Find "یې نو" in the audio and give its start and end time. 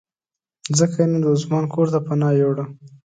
1.03-1.17